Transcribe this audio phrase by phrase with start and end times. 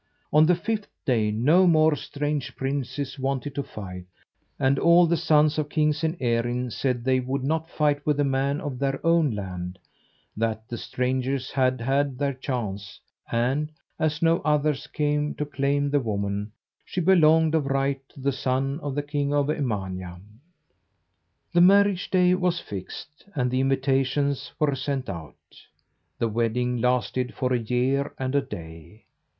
[0.33, 4.05] On the fifth day no more strange princes wanted to fight;
[4.57, 8.23] and all the sons of kings in Erin said they would not fight with a
[8.23, 9.77] man of their own land,
[10.35, 12.99] that the strangers had had their chance,
[13.31, 16.51] and, as no others came to claim the woman,
[16.83, 20.19] she belonged of right to the son of the king of Emania.
[21.53, 25.35] The marriage day was fixed, and the invitations were sent out.
[26.17, 29.05] The wedding lasted for a year and a day.